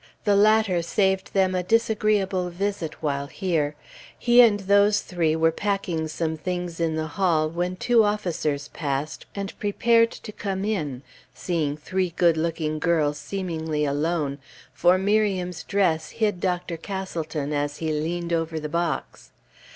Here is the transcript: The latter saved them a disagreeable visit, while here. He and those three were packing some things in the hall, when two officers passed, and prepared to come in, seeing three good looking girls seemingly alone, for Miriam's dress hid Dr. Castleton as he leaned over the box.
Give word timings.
The 0.23 0.35
latter 0.35 0.81
saved 0.81 1.31
them 1.35 1.53
a 1.53 1.61
disagreeable 1.61 2.49
visit, 2.49 3.03
while 3.03 3.27
here. 3.27 3.75
He 4.17 4.41
and 4.41 4.61
those 4.61 5.01
three 5.01 5.35
were 5.35 5.51
packing 5.51 6.07
some 6.07 6.37
things 6.37 6.79
in 6.79 6.95
the 6.95 7.05
hall, 7.05 7.47
when 7.47 7.75
two 7.75 8.03
officers 8.03 8.69
passed, 8.69 9.27
and 9.35 9.53
prepared 9.59 10.09
to 10.09 10.31
come 10.31 10.65
in, 10.65 11.03
seeing 11.35 11.77
three 11.77 12.15
good 12.15 12.35
looking 12.35 12.79
girls 12.79 13.19
seemingly 13.19 13.85
alone, 13.85 14.39
for 14.73 14.97
Miriam's 14.97 15.61
dress 15.61 16.09
hid 16.09 16.39
Dr. 16.39 16.77
Castleton 16.77 17.53
as 17.53 17.77
he 17.77 17.91
leaned 17.91 18.33
over 18.33 18.59
the 18.59 18.69
box. 18.69 19.29